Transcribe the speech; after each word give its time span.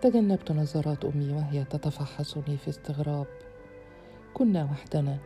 تجنبت 0.00 0.52
نظرات 0.52 1.04
أمي 1.04 1.32
وهي 1.32 1.64
تتفحصني 1.64 2.56
في 2.56 2.68
استغراب. 2.68 3.26
كنا 4.34 4.64
وحدنا. 4.64 5.18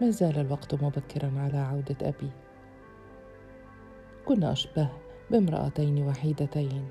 ما 0.00 0.10
زال 0.10 0.38
الوقت 0.38 0.74
مبكرا 0.74 1.32
على 1.36 1.58
عودة 1.58 1.96
أبي. 2.02 2.30
كنا 4.24 4.52
أشبه 4.52 4.88
بامرأتين 5.30 6.02
وحيدتين. 6.02 6.88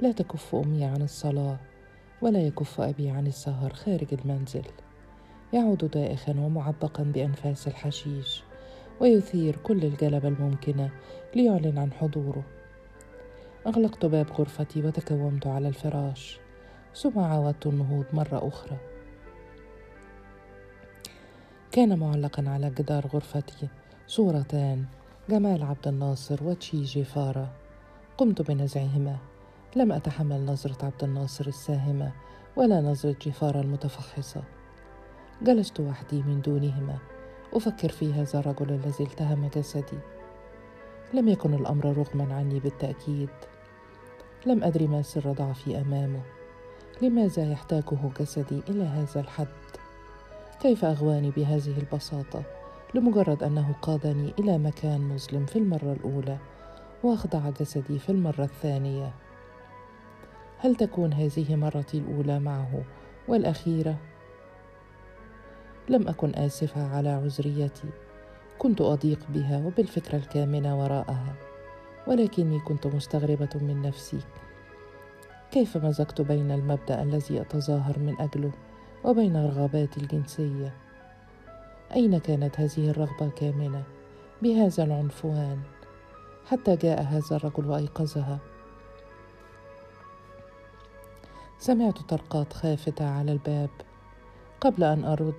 لا 0.00 0.12
تكف 0.12 0.54
أمي 0.54 0.84
عن 0.84 1.02
الصلاة 1.02 1.56
ولا 2.22 2.38
يكف 2.38 2.80
أبي 2.80 3.10
عن 3.10 3.26
السهر 3.26 3.72
خارج 3.72 4.14
المنزل. 4.14 4.66
يعود 5.52 5.90
دائخا 5.90 6.32
ومعبقا 6.32 7.02
بأنفاس 7.02 7.68
الحشيش 7.68 8.42
ويثير 9.00 9.56
كل 9.56 9.84
الجلب 9.84 10.26
الممكنة 10.26 10.90
ليعلن 11.36 11.78
عن 11.78 11.92
حضوره. 11.92 12.44
أغلقت 13.66 14.06
باب 14.06 14.32
غرفتي 14.32 14.82
وتكومت 14.82 15.46
على 15.46 15.68
الفراش. 15.68 16.40
ثم 16.94 17.18
عاودت 17.18 17.66
النهوض 17.66 18.04
مرة 18.12 18.48
أخرى. 18.48 18.76
كان 21.72 21.98
معلقا 21.98 22.44
على 22.46 22.70
جدار 22.70 23.06
غرفتي. 23.06 23.68
صورتان 24.06 24.84
جمال 25.30 25.62
عبد 25.62 25.88
الناصر 25.88 26.44
وتشي 26.44 26.82
جيفارا. 26.82 27.48
قمت 28.18 28.42
بنزعهما. 28.42 29.16
لم 29.76 29.92
أتحمل 29.92 30.44
نظرة 30.44 30.84
عبد 30.84 31.04
الناصر 31.04 31.46
الساهمة 31.46 32.12
ولا 32.56 32.80
نظرة 32.80 33.16
جيفارا 33.22 33.60
المتفحصة. 33.60 34.42
جلست 35.42 35.80
وحدي 35.80 36.22
من 36.22 36.40
دونهما. 36.40 36.98
أفكر 37.52 37.88
في 37.88 38.12
هذا 38.12 38.38
الرجل 38.38 38.70
الذي 38.72 39.04
التهم 39.04 39.46
جسدي. 39.56 39.98
لم 41.14 41.28
يكن 41.28 41.54
الأمر 41.54 41.84
رغما 41.84 42.34
عني 42.34 42.60
بالتأكيد. 42.60 43.30
لم 44.46 44.64
أدري 44.64 44.86
ما 44.86 45.02
سر 45.02 45.32
ضعفي 45.32 45.80
أمامه. 45.80 46.20
لماذا 47.02 47.52
يحتاجه 47.52 47.98
جسدي 48.20 48.60
إلى 48.68 48.84
هذا 48.84 49.20
الحد؟ 49.20 49.46
كيف 50.62 50.84
أغواني 50.84 51.30
بهذه 51.30 51.78
البساطة؟ 51.78 52.42
لمجرد 52.94 53.42
أنه 53.42 53.74
قادني 53.82 54.32
إلى 54.38 54.58
مكان 54.58 55.00
مظلم 55.00 55.46
في 55.46 55.56
المرة 55.56 55.92
الأولى 55.92 56.38
وأخضع 57.02 57.50
جسدي 57.60 57.98
في 57.98 58.08
المرة 58.08 58.44
الثانية. 58.44 59.12
هل 60.58 60.76
تكون 60.76 61.12
هذه 61.12 61.56
مرتي 61.56 61.98
الأولى 61.98 62.40
معه 62.40 62.82
والأخيرة؟ 63.28 63.96
لم 65.88 66.08
أكن 66.08 66.34
آسفة 66.34 66.96
على 66.96 67.08
عذريتي. 67.08 67.88
كنت 68.58 68.80
أضيق 68.80 69.18
بها 69.28 69.66
وبالفكرة 69.66 70.16
الكامنة 70.16 70.80
وراءها. 70.80 71.34
ولكني 72.06 72.60
كنت 72.60 72.86
مستغربة 72.86 73.48
من 73.54 73.82
نفسي. 73.82 74.20
كيف 75.50 75.76
مزجت 75.76 76.20
بين 76.20 76.50
المبدأ 76.50 77.02
الذي 77.02 77.40
أتظاهر 77.40 77.98
من 77.98 78.20
أجله 78.20 78.52
وبين 79.04 79.36
رغباتي 79.36 80.00
الجنسية؟ 80.00 80.74
أين 81.94 82.18
كانت 82.18 82.60
هذه 82.60 82.90
الرغبة 82.90 83.28
كامنة 83.28 83.82
بهذا 84.42 84.84
العنفوان 84.84 85.58
حتى 86.46 86.76
جاء 86.76 87.02
هذا 87.02 87.36
الرجل 87.36 87.66
وأيقظها؟ 87.66 88.38
سمعت 91.58 91.98
طرقات 91.98 92.52
خافتة 92.52 93.08
على 93.08 93.32
الباب. 93.32 93.70
قبل 94.60 94.84
أن 94.84 95.04
أرد 95.04 95.34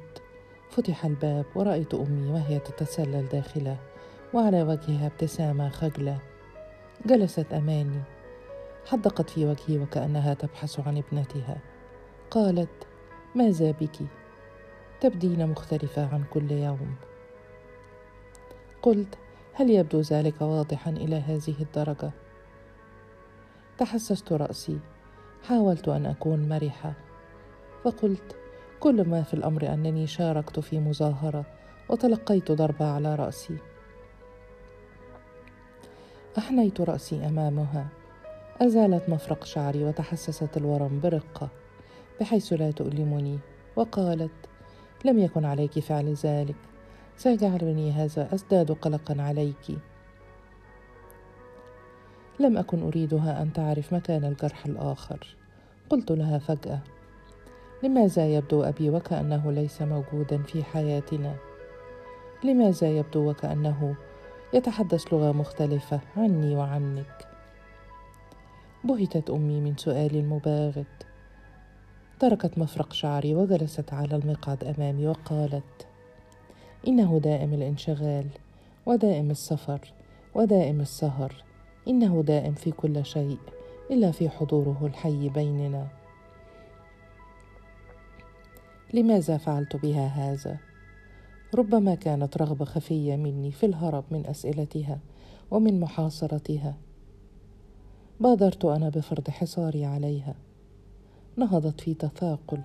فتح 0.70 1.06
الباب 1.06 1.46
ورأيت 1.56 1.94
أمي 1.94 2.32
وهي 2.32 2.60
تتسلل 2.60 3.30
داخله 3.30 3.78
وعلى 4.34 4.64
وجهها 4.64 5.08
ابتسامة 5.08 5.70
خجلة. 5.70 6.20
جلست 7.06 7.54
أمامي 7.54 8.02
حدقت 8.86 9.30
في 9.30 9.46
وجهي 9.46 9.80
وكأنها 9.80 10.34
تبحث 10.34 10.80
عن 10.80 10.98
ابنتها. 10.98 11.58
قالت 12.32 12.88
ماذا 13.36 13.72
بك؟ 13.72 13.98
تبدين 15.02 15.48
مختلفة 15.48 16.14
عن 16.14 16.24
كل 16.34 16.52
يوم. 16.52 16.96
قلت 18.82 19.18
هل 19.54 19.70
يبدو 19.70 20.00
ذلك 20.00 20.42
واضحا 20.42 20.92
إلى 20.92 21.16
هذه 21.16 21.56
الدرجة؟ 21.62 22.12
تحسست 23.78 24.34
رأسي. 24.34 24.80
حاولت 25.44 25.88
أن 25.88 26.06
أكون 26.06 26.50
مرحة. 26.50 26.94
فقلت 27.84 28.36
كل 28.80 29.10
ما 29.10 29.24
في 29.24 29.34
الأمر 29.34 29.74
أنني 29.74 30.08
شاركت 30.08 30.60
في 30.60 30.80
مظاهرة 30.80 31.46
وتلقيت 31.90 32.52
ضربة 32.52 32.86
على 32.86 33.16
رأسي. 33.16 33.58
أحنيت 36.38 36.82
رأسي 36.82 37.28
أمامها. 37.28 37.88
أزالت 38.62 39.10
مفرق 39.10 39.44
شعري 39.44 39.84
وتحسست 39.84 40.58
الورم 40.58 41.00
برقة 41.00 41.50
بحيث 42.22 42.54
لا 42.54 42.72
تؤلمني. 42.72 43.40
وقالت 43.76 44.32
لم 45.06 45.20
يكن 45.20 45.46
عليك 45.46 45.80
فعل 45.80 46.14
ذلك. 46.14 46.56
سيجعلني 47.18 47.92
هذا 47.92 48.34
ازداد 48.34 48.72
قلقا 48.72 49.22
عليك. 49.22 49.78
لم 52.40 52.58
أكن 52.58 52.84
أريدها 52.84 53.42
أن 53.42 53.54
تعرف 53.54 53.94
مكان 53.94 54.26
الجرح 54.26 54.66
الآخر. 54.66 55.36
قلت 55.90 56.12
لها 56.12 56.40
فجأة. 56.40 56.80
لماذا 57.84 58.28
يبدو 58.28 58.64
أبي 58.64 58.90
وكأنه 58.90 59.52
ليس 59.52 59.82
موجودا 59.82 60.44
في 60.44 60.64
حياتنا؟ 60.64 61.36
لماذا 62.44 62.88
يبدو 62.88 63.30
وكأنه 63.30 63.96
يتحدث 64.56 65.14
لغة 65.14 65.32
مختلفة 65.32 66.00
عني 66.18 66.56
وعنك. 66.56 67.28
بهتت 68.84 69.30
أمي 69.30 69.62
من 69.62 69.78
سؤالي 69.78 70.20
المباغت 70.20 71.06
تركت 72.20 72.58
مفرق 72.58 72.94
شعري 72.94 73.36
وجلست 73.36 73.94
على 73.94 74.16
المقعد 74.16 74.64
أمامي 74.64 75.08
وقالت 75.08 75.88
إنه 76.88 77.20
دائم 77.24 77.54
الانشغال 77.54 78.28
ودائم 78.86 79.32
السفر 79.32 79.80
ودائم 80.36 80.82
السهر. 80.82 81.44
إنه 81.88 82.24
دائم 82.24 82.54
في 82.54 82.72
كل 82.72 83.06
شيء 83.06 83.40
إلا 83.92 84.12
في 84.12 84.30
حضوره 84.30 84.80
الحي 84.84 85.30
بيننا. 85.30 85.88
لماذا 88.94 89.38
فعلت 89.38 89.76
بها 89.76 90.08
هذا؟ 90.08 90.58
ربما 91.56 91.96
كانت 91.96 92.38
رغبة 92.38 92.66
خفية 92.66 93.16
مني 93.16 93.52
في 93.52 93.66
الهرب 93.66 94.04
من 94.12 94.26
أسئلتها 94.28 95.00
ومن 95.52 95.80
محاصرتها. 95.80 96.78
بادرت 98.20 98.66
أنا 98.66 98.90
بفرض 98.90 99.30
حصاري 99.30 99.86
عليها. 99.86 100.36
نهضت 101.38 101.82
في 101.82 101.94
تثاقل. 101.94 102.62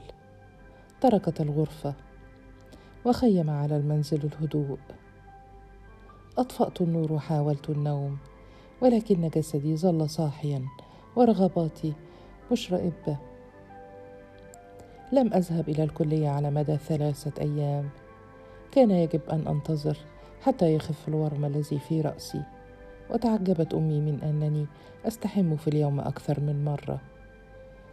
تركت 1.00 1.40
الغرفة. 1.40 1.94
وخيم 3.04 3.50
على 3.50 3.76
المنزل 3.76 4.24
الهدوء. 4.24 4.78
أطفأت 6.38 6.80
النور 6.80 7.12
وحاولت 7.12 7.70
النوم 7.70 8.18
ولكن 8.82 9.28
جسدي 9.28 9.76
ظل 9.76 10.10
صاحيا 10.10 10.64
ورغباتي 11.16 11.92
مشرئبة 12.52 13.16
لم 15.12 15.34
أذهب 15.34 15.68
إلى 15.68 15.82
الكلية 15.82 16.28
على 16.28 16.50
مدى 16.50 16.76
ثلاثة 16.76 17.42
أيام. 17.42 17.90
كان 18.72 18.90
يجب 18.90 19.20
أن 19.30 19.46
أنتظر 19.48 19.96
حتى 20.42 20.74
يخف 20.74 21.08
الورم 21.08 21.44
الذي 21.44 21.78
في 21.78 22.00
رأسي. 22.00 22.42
وتعجبت 23.10 23.74
أمي 23.74 24.00
من 24.00 24.20
أنني 24.22 24.66
أستحم 25.06 25.56
في 25.56 25.68
اليوم 25.68 26.00
أكثر 26.00 26.40
من 26.40 26.64
مرة. 26.64 27.00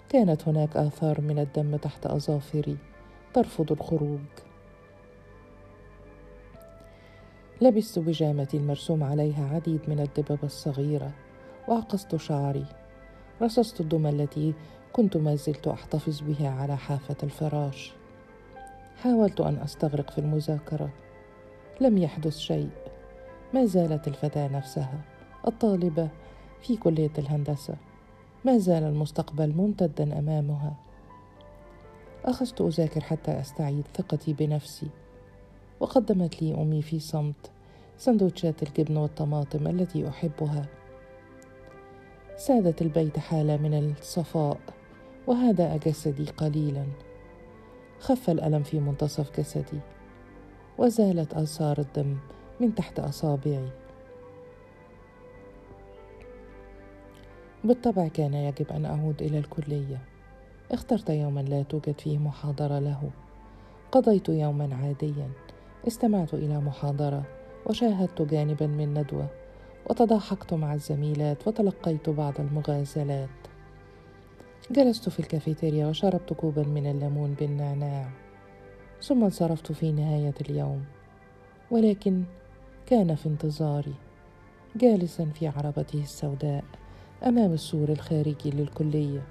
كانت 0.09 0.47
هناك 0.47 0.77
آثار 0.77 1.21
من 1.21 1.39
الدم 1.39 1.75
تحت 1.75 2.05
أظافري 2.05 2.77
ترفض 3.33 3.71
الخروج. 3.71 4.19
لبست 7.61 7.99
بيجامتي 7.99 8.57
المرسوم 8.57 9.03
عليها 9.03 9.55
عديد 9.55 9.81
من 9.88 9.99
الدببة 9.99 10.44
الصغيرة 10.44 11.11
وعقصت 11.67 12.15
شعري. 12.15 12.65
رصصت 13.41 13.81
الدمى 13.81 14.09
التي 14.09 14.53
كنت 14.94 15.18
ما 15.18 15.35
زلت 15.35 15.68
أحتفظ 15.68 16.21
بها 16.21 16.50
على 16.50 16.77
حافة 16.77 17.15
الفراش. 17.24 17.94
حاولت 19.03 19.41
أن 19.41 19.55
أستغرق 19.57 20.11
في 20.11 20.17
المذاكرة. 20.17 20.89
لم 21.81 21.97
يحدث 21.97 22.38
شيء. 22.38 22.69
ما 23.53 23.65
زالت 23.65 24.07
الفتاة 24.07 24.47
نفسها 24.47 25.01
الطالبة 25.47 26.09
في 26.61 26.77
كلية 26.77 27.11
الهندسة. 27.17 27.75
ما 28.45 28.57
زال 28.57 28.83
المستقبل 28.83 29.53
ممتدا 29.53 30.19
أمامها. 30.19 30.75
أخذت 32.25 32.61
أذاكر 32.61 33.01
حتى 33.01 33.39
أستعيد 33.39 33.83
ثقتي 33.97 34.33
بنفسي. 34.33 34.88
وقدمت 35.79 36.41
لي 36.41 36.53
أمي 36.53 36.81
في 36.81 37.00
صمت 37.00 37.51
سندوتشات 37.97 38.63
الجبن 38.63 38.97
والطماطم 38.97 39.67
التي 39.67 40.09
أحبها. 40.09 40.65
سادت 42.38 42.81
البيت 42.81 43.19
حالة 43.19 43.57
من 43.57 43.95
الصفاء 44.00 44.57
وهدأ 45.27 45.77
جسدي 45.77 46.25
قليلا. 46.25 46.85
خف 47.99 48.29
الألم 48.29 48.63
في 48.63 48.79
منتصف 48.79 49.39
جسدي 49.39 49.79
وزالت 50.77 51.33
آثار 51.33 51.79
الدم 51.79 52.17
من 52.59 52.75
تحت 52.75 52.99
أصابعي. 52.99 53.69
بالطبع 57.63 58.07
كان 58.07 58.33
يجب 58.33 58.71
أن 58.71 58.85
أعود 58.85 59.21
إلى 59.21 59.38
الكلية. 59.39 60.01
اخترت 60.71 61.09
يوما 61.09 61.39
لا 61.39 61.63
توجد 61.63 61.99
فيه 61.99 62.17
محاضرة 62.17 62.79
له. 62.79 63.09
قضيت 63.91 64.29
يوما 64.29 64.75
عاديا. 64.75 65.29
استمعت 65.88 66.33
إلى 66.33 66.59
محاضرة 66.59 67.23
وشاهدت 67.65 68.21
جانبا 68.21 68.67
من 68.67 68.93
ندوة 68.93 69.27
وتضاحكت 69.89 70.53
مع 70.53 70.73
الزميلات 70.73 71.47
وتلقيت 71.47 72.09
بعض 72.09 72.33
المغازلات. 72.39 73.46
جلست 74.71 75.09
في 75.09 75.19
الكافيتيريا 75.19 75.87
وشربت 75.87 76.33
كوبا 76.33 76.63
من 76.63 76.91
الليمون 76.91 77.33
بالنعناع 77.33 78.09
ثم 79.01 79.23
انصرفت 79.23 79.71
في 79.71 79.91
نهاية 79.91 80.33
اليوم 80.41 80.85
ولكن 81.71 82.23
كان 82.85 83.15
في 83.15 83.29
انتظاري 83.29 83.93
جالسا 84.75 85.25
في 85.25 85.47
عربته 85.47 86.01
السوداء 86.01 86.63
أمام 87.23 87.53
السور 87.53 87.89
الخارجي 87.89 88.49
للكلية. 88.49 89.21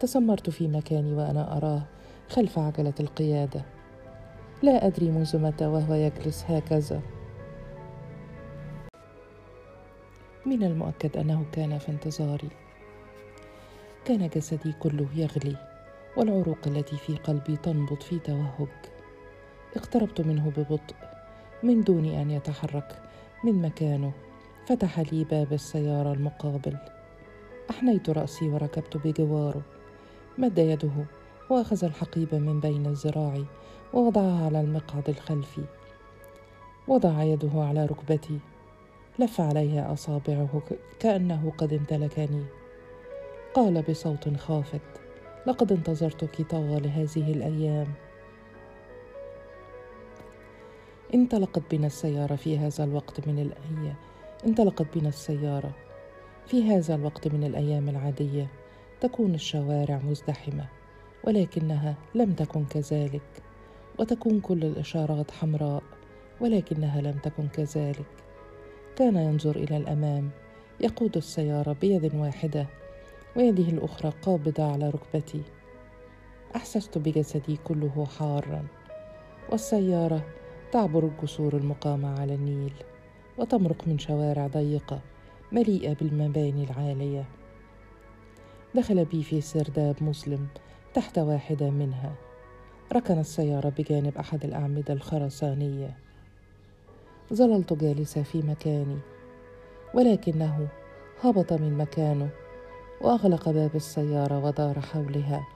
تسمرت 0.00 0.50
في 0.50 0.68
مكاني 0.68 1.12
وأنا 1.12 1.56
أراه 1.56 1.82
خلف 2.28 2.58
عجلة 2.58 2.94
القيادة. 3.00 3.64
لا 4.62 4.86
أدري 4.86 5.10
منذ 5.10 5.38
متى 5.38 5.66
وهو 5.66 5.94
يجلس 5.94 6.44
هكذا. 6.48 7.02
من 10.46 10.62
المؤكد 10.62 11.16
أنه 11.16 11.44
كان 11.52 11.78
في 11.78 11.88
انتظاري. 11.88 12.50
كان 14.04 14.28
جسدي 14.28 14.72
كله 14.72 15.06
يغلي 15.14 15.56
والعروق 16.16 16.58
التي 16.66 16.96
في 16.96 17.16
قلبي 17.16 17.56
تنبض 17.56 18.00
في 18.00 18.18
توهج. 18.18 18.68
اقتربت 19.76 20.20
منه 20.20 20.52
ببطء 20.56 20.94
من 21.62 21.80
دون 21.80 22.04
أن 22.04 22.30
يتحرك 22.30 23.02
من 23.44 23.62
مكانه. 23.62 24.12
فتح 24.66 25.00
لي 25.00 25.24
باب 25.24 25.52
السيارة 25.52 26.12
المقابل. 26.12 26.76
أحنيت 27.70 28.10
رأسي 28.10 28.48
وركبت 28.48 28.96
بجواره. 28.96 29.62
مد 30.38 30.58
يده 30.58 31.04
وأخذ 31.50 31.84
الحقيبه 31.84 32.38
من 32.38 32.60
بين 32.60 32.92
ذراعي 32.92 33.44
ووضعها 33.92 34.44
على 34.44 34.60
المقعد 34.60 35.08
الخلفي. 35.08 35.64
وضع 36.88 37.22
يده 37.22 37.50
على 37.54 37.86
ركبتي. 37.86 38.38
لف 39.18 39.40
عليها 39.40 39.92
أصابعه 39.92 40.62
كأنه 41.00 41.52
قد 41.58 41.72
امتلكني. 41.72 42.44
قال 43.54 43.82
بصوت 43.82 44.36
خافت 44.36 44.80
لقد 45.46 45.72
انتظرتك 45.72 46.42
طوال 46.50 46.86
هذه 46.86 47.32
الأيام. 47.32 47.86
انطلقت 51.14 51.62
بنا 51.70 51.86
السيارة 51.86 52.36
في 52.36 52.58
هذا 52.58 52.84
الوقت 52.84 53.28
من 53.28 53.38
الأيام 53.38 53.94
انطلقت 54.46 54.98
بنا 54.98 55.08
السيارة 55.08 55.70
في 56.46 56.62
هذا 56.62 56.94
الوقت 56.94 57.28
من 57.28 57.44
الأيام 57.44 57.88
العادية. 57.88 58.46
تكون 59.00 59.34
الشوارع 59.34 59.98
مزدحمة 59.98 60.68
ولكنها 61.24 61.94
لم 62.14 62.32
تكن 62.32 62.64
كذلك 62.64 63.42
وتكون 63.98 64.40
كل 64.40 64.64
الإشارات 64.64 65.30
حمراء 65.30 65.82
ولكنها 66.40 67.00
لم 67.00 67.18
تكن 67.22 67.48
كذلك. 67.48 68.06
كان 68.96 69.16
ينظر 69.16 69.56
إلى 69.56 69.76
الأمام 69.76 70.30
يقود 70.80 71.16
السيارة 71.16 71.72
بيد 71.80 72.14
واحدة 72.14 72.66
ويده 73.36 73.68
الأخرى 73.68 74.12
قابضة 74.22 74.72
على 74.72 74.90
ركبتي. 74.90 75.42
أحسست 76.56 76.98
بجسدي 76.98 77.56
كله 77.64 78.06
حارا 78.18 78.64
والسيارة 79.50 80.24
تعبر 80.72 81.04
الجسور 81.04 81.56
المقامة 81.56 82.20
على 82.20 82.34
النيل 82.34 82.72
وتمرق 83.38 83.88
من 83.88 83.98
شوارع 83.98 84.46
ضيقة 84.46 85.00
مليئة 85.52 85.94
بالمباني 85.94 86.64
العالية. 86.64 87.24
دخل 88.74 89.04
بي 89.04 89.22
في 89.22 89.40
سرداب 89.40 89.96
مظلم 90.00 90.46
تحت 90.94 91.18
واحدة 91.18 91.70
منها. 91.70 92.14
ركن 92.92 93.18
السيارة 93.18 93.68
بجانب 93.68 94.18
أحد 94.18 94.44
الأعمدة 94.44 94.94
الخرسانية. 94.94 95.96
ظللت 97.34 97.72
جالسة 97.72 98.22
في 98.22 98.42
مكاني 98.42 98.98
ولكنه 99.94 100.68
هبط 101.22 101.52
من 101.52 101.76
مكانه. 101.78 102.30
وأغلق 103.00 103.48
باب 103.48 103.76
السيارة 103.76 104.38
ودار 104.38 104.80
حولها. 104.80 105.46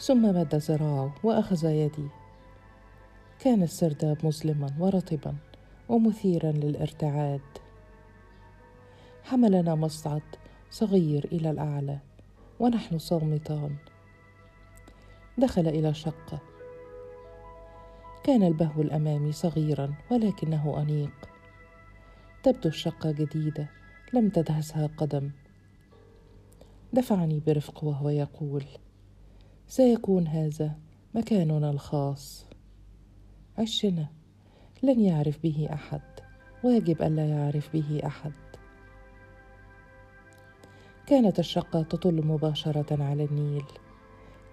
ثم 0.00 0.22
مد 0.22 0.54
ذراعه 0.54 1.14
وأخذ 1.22 1.64
يدي. 1.64 2.08
كان 3.40 3.62
السرداب 3.62 4.26
مظلما 4.26 4.76
ورطبا 4.78 5.34
ومثيرا 5.88 6.52
للارتعاد. 6.52 7.40
حملنا 9.24 9.74
مصعد 9.74 10.22
صغير 10.70 11.28
إلى 11.32 11.50
الأعلى 11.50 11.98
ونحن 12.60 12.98
صامتان. 12.98 13.76
دخل 15.38 15.68
إلى 15.68 15.88
الشقه 15.88 16.38
كان 18.24 18.42
البهو 18.42 18.82
الأمامي 18.82 19.32
صغيرا 19.32 19.94
ولكنه 20.10 20.82
أنيق. 20.82 21.28
تبدو 22.42 22.68
الشقه 22.68 23.10
جديدة. 23.10 23.66
لم 24.12 24.28
تدهسها 24.28 24.86
قدم 24.86 25.30
دفعني 26.92 27.40
برفق 27.46 27.84
وهو 27.84 28.08
يقول 28.08 28.64
سيكون 29.68 30.26
هذا 30.26 30.78
مكاننا 31.14 31.70
الخاص. 31.70 32.46
عشنا 33.58 34.06
لن 34.82 35.00
يعرف 35.00 35.38
به 35.42 35.68
أحد. 35.72 36.00
ويجب 36.64 37.02
الا 37.02 37.26
يعرف 37.26 37.72
به 37.72 38.00
أحد. 38.06 38.32
كانت 41.06 41.38
الشقة 41.38 41.82
تطل 41.82 42.26
مباشرة 42.26 43.02
على 43.04 43.24
النيل. 43.24 43.64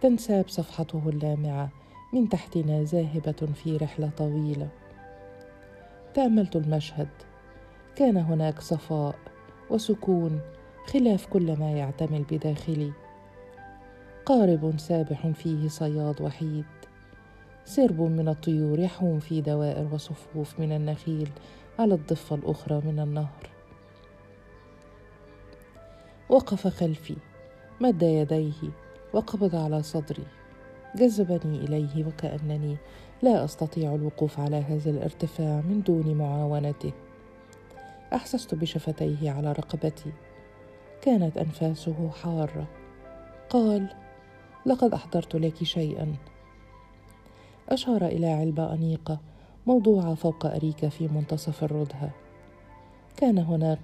تنساب 0.01 0.49
صفحته 0.49 1.09
اللامعة 1.09 1.71
من 2.13 2.29
تحتنا 2.29 2.83
ذاهبة 2.83 3.53
في 3.53 3.77
رحلة 3.77 4.09
طويلة. 4.17 4.69
تأملت 6.13 6.55
المشهد. 6.55 7.09
كان 7.95 8.17
هناك 8.17 8.59
صفاء. 8.59 9.32
وسكون 9.73 10.39
خلاف 10.85 11.25
كل 11.25 11.57
ما 11.59 11.71
يعتمل 11.71 12.23
بداخلي. 12.31 12.91
قارب 14.25 14.73
سابح 14.77 15.27
فيه 15.27 15.67
صياد 15.67 16.21
وحيد. 16.21 16.65
سرب 17.65 18.01
من 18.01 18.27
الطيور 18.29 18.79
يحوم 18.79 19.19
في 19.19 19.41
دوائر 19.41 19.87
وصفوف 19.93 20.59
من 20.59 20.71
النخيل 20.71 21.29
على 21.79 21.93
الضفة 21.93 22.35
الأخرى 22.35 22.81
من 22.85 22.99
النهر. 22.99 23.49
وقف 26.29 26.67
خلفي 26.67 27.15
مد 27.81 28.03
يديه 28.03 28.69
وقبض 29.13 29.55
على 29.55 29.83
صدري 29.83 30.23
جذبني 30.95 31.57
إليه 31.57 32.05
وكأنني 32.05 32.77
لا 33.21 33.45
أستطيع 33.45 33.95
الوقوف 33.95 34.39
على 34.39 34.55
هذا 34.55 34.89
الارتفاع 34.89 35.61
من 35.61 35.81
دون 35.81 36.15
معاونته. 36.15 36.91
أحسست 38.13 38.55
بشفتيه 38.55 39.31
على 39.31 39.51
رقبتي. 39.51 40.11
كانت 41.01 41.37
أنفاسه 41.37 42.09
حارة. 42.09 42.67
قال 43.49 43.87
لقد 44.65 44.93
أحضرت 44.93 45.35
لك 45.35 45.63
شيئا. 45.63 46.15
أشار 47.69 48.05
إلى 48.05 48.27
علبة 48.27 48.73
أنيقة 48.73 49.19
موضوعه 49.67 50.15
فوق 50.15 50.45
اريكه 50.45 50.89
في 50.89 51.07
منتصف 51.07 51.63
الردهه 51.63 52.09
كان 53.17 53.37
هناك 53.37 53.79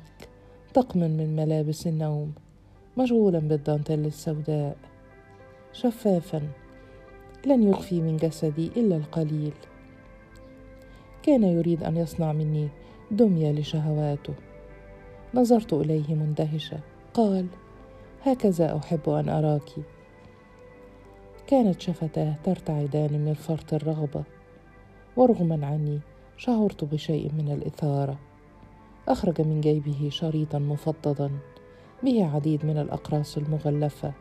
طقم 0.74 1.00
من 1.00 1.36
ملابس 1.36 1.88
النوم 1.88 2.33
مشغولا 2.98 3.39
بالدانتيل 3.39 4.05
السوداء. 4.05 4.77
شفافا 5.74 6.41
لن 7.45 7.69
يخفي 7.69 8.01
من 8.01 8.17
جسدي 8.17 8.67
إلا 8.77 8.95
القليل. 8.95 9.53
كان 11.24 11.43
يريد 11.43 11.83
أن 11.83 11.98
يصنع 11.98 12.33
مني 12.33 12.69
دمي 13.11 13.53
لشهواته. 13.53 14.33
نظرت 15.33 15.73
إليه 15.73 16.15
مندهشة. 16.15 16.79
قال 17.13 17.47
هكذا 18.23 18.77
أحب 18.77 19.09
أن 19.09 19.29
أراك. 19.29 19.69
كانت 21.47 21.81
شفتاه 21.81 22.35
ترتعدان 22.43 23.25
من 23.25 23.33
فرط 23.33 23.73
الرغبة. 23.73 24.23
ورغما 25.17 25.65
عني 25.67 25.99
شعرت 26.37 26.83
بشيء 26.83 27.31
من 27.33 27.51
الإثارة. 27.51 28.19
أخرج 29.07 29.41
من 29.41 29.61
جيبه 29.61 30.09
شريطا 30.09 30.59
مفضدا 30.59 31.31
به 32.03 32.25
عديد 32.35 32.65
من 32.65 32.77
الأقراص 32.77 33.37
المغلفة. 33.37 34.13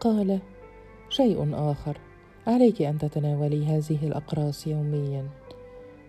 قال 0.00 0.40
شيء 1.08 1.54
آخر. 1.54 1.98
عليك 2.46 2.82
أن 2.82 2.98
تتناولي 2.98 3.66
هذه 3.66 4.06
الأقراص 4.06 4.66
يوميا. 4.66 5.28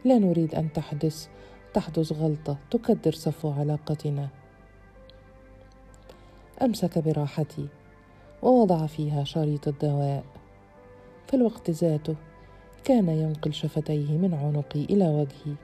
لا 0.05 0.17
نريد 0.17 0.55
أن 0.55 0.73
تحدث. 0.73 1.27
تحدث 1.73 2.11
غلطة 2.11 2.57
تكدر 2.71 3.11
صفو 3.11 3.51
علاقتنا. 3.51 4.27
أمسك 6.61 6.99
براحتي 6.99 7.67
ووضع 8.41 8.85
فيها 8.85 9.23
شريط 9.23 9.67
الدواء. 9.67 10.23
في 11.27 11.33
الوقت 11.33 11.69
ذاته 11.69 12.15
كان 12.83 13.09
ينقل 13.09 13.53
شفتيه 13.53 14.17
من 14.17 14.33
عنقي 14.33 14.83
إلى 14.83 15.07
وجهي 15.07 15.55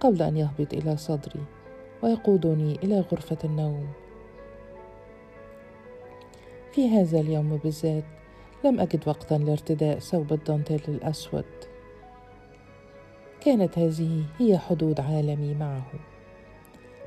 قبل 0.00 0.22
أن 0.22 0.36
يهبط 0.36 0.74
إلى 0.74 0.96
صدري 0.96 1.44
ويقودني 2.02 2.74
إلى 2.74 3.00
غرفة 3.00 3.38
النوم. 3.44 3.88
في 6.72 6.88
هذا 6.88 7.20
اليوم 7.20 7.56
بالذات 7.56 8.04
لم 8.64 8.80
أجد 8.80 9.08
وقتا 9.08 9.34
لارتداء 9.34 9.98
ثوب 9.98 10.32
الدانتيل 10.32 10.82
الأسود. 10.88 11.67
كانت 13.40 13.78
هذه 13.78 14.24
هي 14.38 14.58
حدود 14.58 15.00
عالمي 15.00 15.54
معه. 15.54 15.92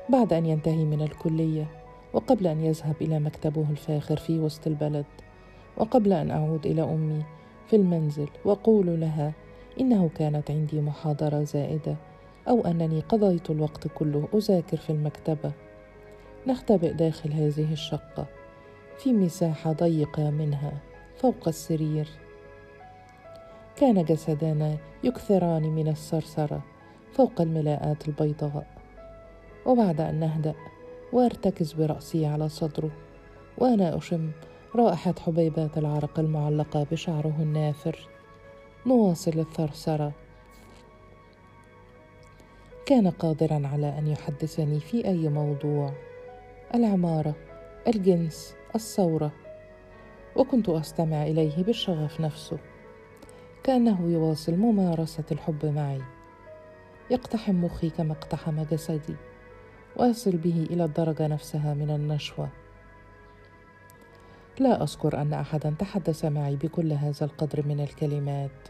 بعد 0.08 0.32
أن 0.32 0.46
ينتهي 0.46 0.84
من 0.84 1.02
الكلية 1.02 1.66
وقبل 2.12 2.46
أن 2.46 2.60
يذهب 2.60 2.94
إلى 3.00 3.18
مكتبه 3.18 3.66
الفاخر 3.70 4.16
في 4.16 4.38
وسط 4.38 4.66
البلد 4.66 5.04
وقبل 5.76 6.12
أن 6.12 6.30
أعود 6.30 6.66
إلى 6.66 6.82
أمي 6.82 7.22
في 7.66 7.76
المنزل 7.76 8.28
وأقول 8.44 9.00
لها 9.00 9.32
إنه 9.80 10.10
كانت 10.14 10.50
عندي 10.50 10.80
محاضرة 10.80 11.42
زائدة 11.42 11.96
أو 12.48 12.66
أنني 12.66 13.00
قضيت 13.00 13.50
الوقت 13.50 13.88
كله 13.88 14.28
أذاكر 14.34 14.76
في 14.76 14.90
المكتبة. 14.90 15.52
نختبئ 16.46 16.92
داخل 16.92 17.32
هذه 17.32 17.72
الشقة 17.72 18.26
في 18.98 19.12
مساحة 19.12 19.72
ضيقة 19.72 20.30
منها 20.30 20.72
فوق 21.16 21.48
السرير. 21.48 22.08
كان 23.76 24.04
جسدانا 24.04 24.76
يكثران 25.04 25.62
من 25.62 25.88
الثرثرة 25.88 26.62
فوق 27.12 27.40
الملاءات 27.40 28.08
البيضاء. 28.08 28.66
وبعد 29.66 30.00
أن 30.00 30.20
نهدأ 30.20 30.54
وارتكز 31.12 31.72
برأسي 31.72 32.26
على 32.26 32.48
صدره 32.48 32.90
وأنا 33.58 33.96
أشم 33.96 34.30
رائحة 34.74 35.14
حبيبات 35.26 35.78
العرق 35.78 36.18
المعلقة 36.18 36.86
بشعره 36.90 37.36
النافر. 37.40 38.08
نواصل 38.86 39.38
الثرثرة 39.38 40.12
كان 42.86 43.10
قادرا 43.10 43.62
على 43.72 43.98
أن 43.98 44.06
يحدثني 44.06 44.80
في 44.80 45.06
أي 45.06 45.28
موضوع. 45.28 45.92
العمارة 46.74 47.34
الجنس 47.86 48.54
الثورة. 48.74 49.32
وكنت 50.36 50.68
أستمع 50.68 51.22
إليه 51.22 51.64
بالشغف 51.64 52.20
نفسه. 52.20 52.58
كأنه 53.64 54.10
يواصل 54.10 54.54
ممارسة 54.54 55.24
الحب 55.32 55.66
معي. 55.66 56.02
يقتحم 57.10 57.64
مخي 57.64 57.90
كما 57.90 58.12
اقتحم 58.12 58.62
جسدي 58.62 59.16
ويصل 59.96 60.36
به 60.36 60.66
إلى 60.70 60.84
الدرجة 60.84 61.26
نفسها 61.26 61.74
من 61.74 61.90
النشوة. 61.90 62.48
لا 64.58 64.82
أذكر 64.82 65.20
أن 65.22 65.32
أحدا 65.32 65.74
تحدث 65.78 66.24
معي 66.24 66.56
بكل 66.56 66.92
هذا 66.92 67.24
القدر 67.24 67.66
من 67.66 67.80
الكلمات. 67.80 68.68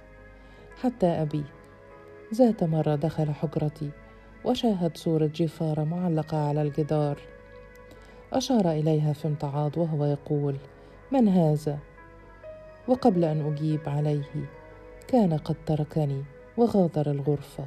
حتى 0.83 1.07
أبي 1.07 1.45
ذات 2.35 2.65
مرة 2.65 2.95
دخل 2.95 3.31
حجرتي 3.31 3.91
وشاهد 4.45 4.97
صورة 4.97 5.27
جفارة 5.27 5.85
معلقة 5.85 6.49
على 6.49 6.63
الجدار. 6.63 7.19
أشار 8.33 8.71
إليها 8.71 9.13
في 9.13 9.29
امتعاض 9.29 9.79
وهو 9.79 10.05
يقول 10.05 10.57
من 11.13 11.29
هذا؟ 11.29 11.79
وقبل 12.89 13.25
أن 13.25 13.53
أجيب 13.53 13.81
عليه 13.87 14.62
كان 15.09 15.37
قد 15.37 15.57
تركني 15.67 16.25
وغادر 16.57 17.11
الغرفة. 17.11 17.67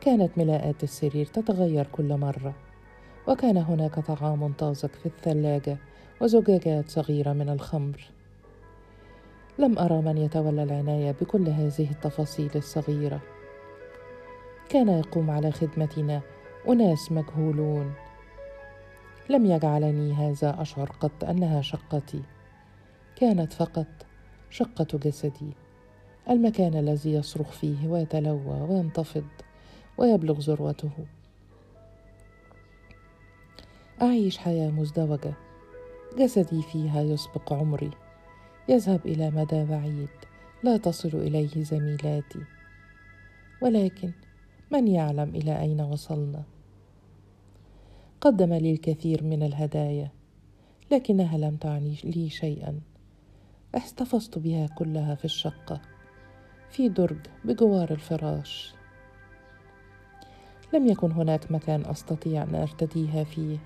كانت 0.00 0.38
ملاءات 0.38 0.82
السرير 0.82 1.26
تتغير 1.26 1.86
كل 1.92 2.16
مرة 2.16 2.54
وكان 3.28 3.56
هناك 3.56 4.00
طعام 4.00 4.52
طازج 4.52 4.88
في 4.88 5.06
الثلاجة 5.06 5.76
وزجاجات 6.20 6.90
صغيرة 6.90 7.32
من 7.32 7.48
الخمر. 7.48 8.00
لم 9.58 9.78
أرى 9.78 10.02
من 10.02 10.18
يتولى 10.18 10.62
العناية 10.62 11.10
بكل 11.20 11.48
هذه 11.48 11.90
التفاصيل 11.90 12.50
الصغيرة. 12.54 13.20
كان 14.68 14.88
يقوم 14.88 15.30
على 15.30 15.52
خدمتنا 15.52 16.20
أناس 16.68 17.12
مجهولون. 17.12 17.94
لم 19.28 19.46
يجعلني 19.46 20.12
هذا 20.12 20.62
أشعر 20.62 20.90
قط 21.00 21.24
أنها 21.24 21.62
شقتي. 21.62 22.22
كانت 23.16 23.52
فقط 23.52 23.86
شقة 24.50 24.98
جسدي. 24.98 25.52
المكان 26.30 26.74
الذي 26.76 27.12
يصرخ 27.12 27.50
فيه 27.50 27.88
ويتلوى 27.88 28.60
وينتفض 28.60 29.26
ويبلغ 29.98 30.40
ذروته. 30.40 30.90
أعيش 34.02 34.38
حياة 34.38 34.70
مزدوجة. 34.70 35.34
جسدي 36.18 36.62
فيها 36.62 37.02
يسبق 37.02 37.52
عمري. 37.52 37.90
يذهب 38.68 39.06
إلى 39.06 39.30
مدى 39.30 39.64
بعيد. 39.64 40.08
لا 40.62 40.76
تصل 40.76 41.08
إليه 41.08 41.62
زميلاتي. 41.62 42.40
ولكن 43.62 44.12
من 44.70 44.88
يعلم 44.88 45.28
إلى 45.34 45.60
أين 45.60 45.80
وصلنا؟ 45.80 46.42
قدم 48.20 48.54
لي 48.54 48.72
الكثير 48.72 49.24
من 49.24 49.42
الهدايا 49.42 50.10
لكنها 50.90 51.38
لم 51.38 51.56
تعني 51.56 51.96
لي 52.04 52.30
شيئا. 52.30 52.80
احتفظت 53.76 54.38
بها 54.38 54.66
كلها 54.66 55.14
في 55.14 55.24
الشقة 55.24 55.80
في 56.70 56.88
درج 56.88 57.26
بجوار 57.44 57.90
الفراش. 57.90 58.74
لم 60.72 60.86
يكن 60.86 61.12
هناك 61.12 61.52
مكان 61.52 61.86
أستطيع 61.86 62.42
أن 62.42 62.54
أرتديها 62.54 63.24
فيه 63.24 63.58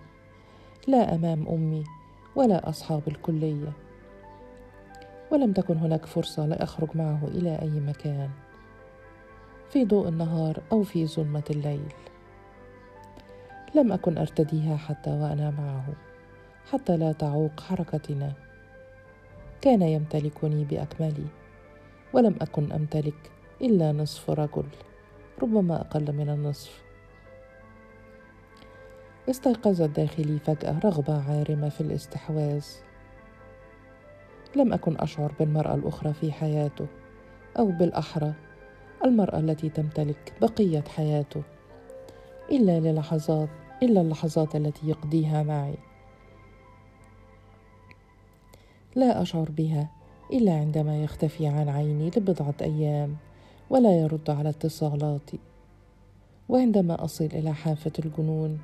لا 0.88 1.15
أمام 1.15 1.49
أمي 1.49 1.85
ولا 2.37 2.69
أصحاب 2.69 3.03
الكلية. 3.09 3.73
ولم 5.31 5.53
تكن 5.53 5.77
هناك 5.77 6.07
فرصة 6.07 6.47
لأخرج 6.47 6.88
معه 6.95 7.21
إلى 7.25 7.62
أي 7.62 7.81
مكان 7.81 8.31
في 9.71 9.85
ضوء 9.85 10.09
النهار 10.09 10.62
أو 10.73 10.83
في 10.83 11.07
ظلمة 11.07 11.45
الليل. 11.50 11.93
لم 13.75 13.93
أكن 13.93 14.19
أرتديها 14.19 14.77
حتى 14.77 15.11
وأنا 15.11 15.50
معه 15.50 15.95
حتى 16.73 16.97
لا 16.97 17.12
تعوق 17.12 17.61
حركتنا. 17.61 18.48
كان 19.61 19.83
يمتلكني 19.83 20.65
بأكملي 20.65 21.27
ولم 22.12 22.35
أكن 22.41 22.73
أمتلك 22.73 23.31
إلا 23.62 23.93
نصف 23.93 24.31
رجل 24.31 24.65
ربما 25.43 25.81
أقل 25.81 26.12
من 26.12 26.29
النصف. 26.29 26.83
استيقظت 29.31 29.91
داخلي 29.91 30.38
فجأة 30.38 30.79
رغبة 30.85 31.23
عارمة 31.31 31.69
في 31.69 31.81
الاستحواذ. 31.81 32.67
لم 34.57 34.73
أكن 34.73 34.97
أشعر 34.97 35.33
بالمرأة 35.38 35.75
الأخرى 35.75 36.12
في 36.12 36.33
حياته 36.33 36.87
أو 37.59 37.67
بالأحرى 37.67 38.33
المرأة 39.05 39.38
التي 39.38 39.69
تمتلك 39.69 40.33
بقية 40.41 40.85
حياته 40.97 41.43
إلا 42.50 42.81
للحظات 42.81 43.49
إلا 43.83 44.00
اللحظات 44.00 44.57
التي 44.57 44.88
يقضيها 44.88 45.43
معي. 45.43 45.79
لا 48.99 49.23
أشعر 49.23 49.50
بها 49.50 49.88
إلا 50.33 50.52
عندما 50.52 51.02
يختفي 51.02 51.47
عن 51.47 51.69
عيني 51.69 52.11
لبضعة 52.17 52.55
أيام 52.62 53.17
ولا 53.71 54.00
يرد 54.00 54.31
على 54.31 54.49
اتصالاتي. 54.49 55.38
وعندما 56.49 57.05
أصل 57.05 57.25
إلى 57.25 57.55
حافة 57.55 57.93
الجنون 57.99 58.59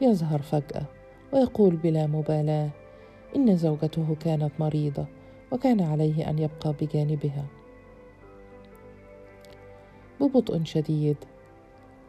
يظهر 0.00 0.42
فجأة 0.42 0.84
ويقول 1.32 1.76
بلا 1.76 2.06
مبالاة 2.06 2.70
إن 3.36 3.56
زوجته 3.56 4.16
كانت 4.20 4.52
مريضة 4.58 5.06
وكان 5.52 5.80
عليه 5.80 6.30
أن 6.30 6.38
يبقى 6.38 6.74
بجانبها. 6.80 7.46
ببطء 10.20 10.64
شديد 10.64 11.16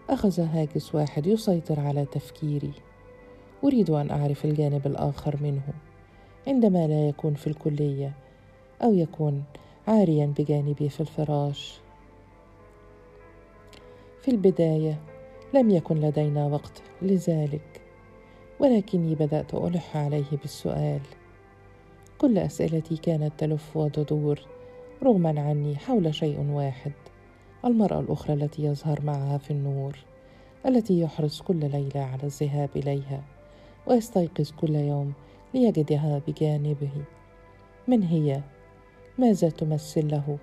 أخذ 0.10 0.40
هاجس 0.40 0.96
واحد 0.96 1.28
يسيطر 1.28 1.80
على 1.80 2.06
تفكيري. 2.06 2.74
أريد 3.64 3.90
أن 3.90 4.10
أعرف 4.10 4.46
الجانب 4.46 4.88
الآخر 4.88 5.38
منه. 5.42 5.89
عندما 6.50 6.88
لا 6.88 7.08
يكون 7.08 7.34
في 7.34 7.48
الكلية 7.48 8.12
أو 8.84 8.94
يكون 8.94 9.44
عاريا 9.88 10.34
بجانبي 10.38 10.90
في 10.90 11.02
الفراش. 11.02 11.80
في 14.22 14.32
البداية 14.32 14.98
لم 15.54 15.70
يكن 15.70 16.00
لدينا 16.00 16.48
وقت 16.48 16.82
لذلك 17.02 17.82
ولكني 18.60 19.16
بدأت 19.16 19.54
ألح 19.54 19.98
عليه 19.98 20.38
بالسؤال. 20.42 21.02
كل 22.18 22.38
أسئلتي 22.38 22.98
كانت 22.98 23.32
تلف 23.38 23.78
وتدور 23.78 24.40
رغما 25.04 25.42
عني 25.42 25.76
حول 25.76 26.16
شيء 26.16 26.40
واحد 26.50 26.92
المرأة 27.66 28.00
الأخرى 28.00 28.34
التي 28.34 28.64
يظهر 28.64 29.02
معها 29.02 29.38
في 29.38 29.52
النور 29.52 29.98
التي 30.66 31.00
يحرص 31.00 31.42
كل 31.42 31.60
ليلة 31.60 32.02
على 32.02 32.24
الذهاب 32.24 32.70
إليها 32.76 33.24
ويستيقظ 33.88 34.52
كل 34.52 34.76
يوم 34.76 35.14
ليجدها 35.54 36.22
بجانبه. 36.28 37.04
من 37.88 38.04
هي؟ 38.04 38.42
ماذا 39.18 39.50
تمثل 39.50 40.12
له؟ 40.12 40.38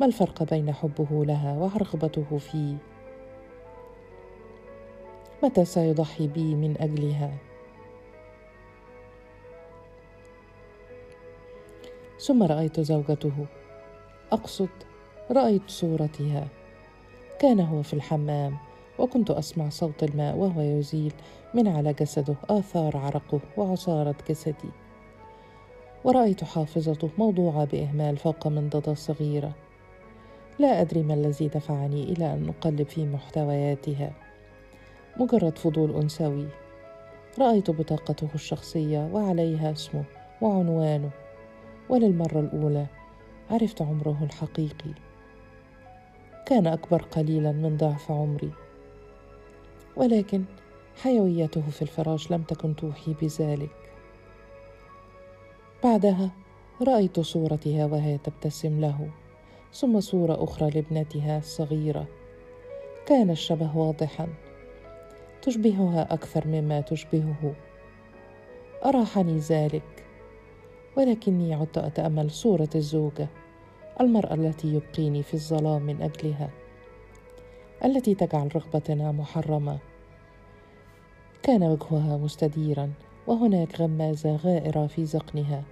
ما 0.00 0.06
الفرق 0.06 0.42
بين 0.42 0.72
حبه 0.72 1.24
لها 1.24 1.58
ورغبته 1.58 2.38
فيه؟ 2.38 2.76
متى 5.42 5.64
سيضحي 5.64 6.28
بي 6.28 6.54
من 6.54 6.76
أجلها؟ 6.80 7.34
ثم 12.20 12.42
رأيت 12.42 12.80
زوجته. 12.80 13.46
أقصد 14.32 14.68
رأيت 15.30 15.62
صورتها. 15.66 16.48
كان 17.38 17.60
هو 17.60 17.82
في 17.82 17.94
الحمام 17.94 18.56
وكنت 18.98 19.30
أسمع 19.30 19.68
صوت 19.68 20.02
الماء 20.02 20.36
وهو 20.36 20.60
يزيل 20.60 21.12
من 21.54 21.68
على 21.68 21.92
جسده 21.92 22.34
آثار 22.50 22.96
عرقه 22.96 23.40
وعصارة 23.56 24.14
جسدي 24.28 24.70
ورأيت 26.04 26.44
حافظته 26.44 27.10
موضوعة 27.18 27.64
بإهمال 27.64 28.16
فوق 28.16 28.46
منضدة 28.46 28.94
صغيرة. 28.94 29.52
لا 30.58 30.80
أدري 30.80 31.02
ما 31.02 31.14
الذي 31.14 31.48
دفعني 31.48 32.02
إلى 32.02 32.32
أن 32.32 32.48
أقلب 32.48 32.88
في 32.88 33.06
محتوياتها. 33.06 34.12
مجرد 35.16 35.58
فضول 35.58 35.94
أنثوي. 35.94 36.48
رأيت 37.38 37.70
بطاقته 37.70 38.28
الشخصية 38.34 39.10
وعليها 39.12 39.72
اسمه 39.72 40.04
وعنوانه. 40.40 41.10
وللمرة 41.88 42.40
الأولى 42.40 42.86
عرفت 43.50 43.82
عمره 43.82 44.18
الحقيقي. 44.22 44.90
كان 46.46 46.66
أكبر 46.66 47.02
قليلا 47.02 47.52
من 47.52 47.76
ضعف 47.76 48.10
عمري. 48.10 48.50
ولكن 49.96 50.44
حيويته 51.02 51.62
في 51.70 51.82
الفراش 51.82 52.30
لم 52.30 52.42
تكن 52.42 52.76
توحي 52.76 53.14
بذلك. 53.22 53.70
بعدها 55.84 56.30
رأيت 56.82 57.20
صورتها 57.20 57.86
وهي 57.86 58.18
تبتسم 58.18 58.80
له 58.80 59.10
ثم 59.72 60.00
صورة 60.00 60.44
أخرى 60.44 60.70
لابنتها 60.70 61.38
الصغيرة. 61.38 62.06
كان 63.06 63.30
الشبه 63.30 63.76
واضحا. 63.76 64.28
تشبهها 65.42 66.14
أكثر 66.14 66.46
مما 66.46 66.80
تشبهه. 66.80 67.54
أراحني 68.84 69.38
ذلك 69.38 70.04
ولكني 70.96 71.54
عدت 71.54 71.78
أتأمل 71.78 72.30
صورة 72.30 72.70
الزوجة 72.74 73.28
المرأة 74.00 74.34
التي 74.34 74.74
يبقيني 74.74 75.22
في 75.22 75.34
الظلام 75.34 75.82
من 75.82 76.02
أجلها 76.02 76.50
التي 77.84 78.14
تجعل 78.14 78.56
رغبتنا 78.56 79.12
محرمة. 79.12 79.89
كان 81.42 81.62
وجهها 81.62 82.16
مستديرا 82.16 82.92
وهناك 83.26 83.80
غمازة 83.80 84.36
غائرة 84.36 84.86
في 84.86 85.04
ذقنها 85.04 85.62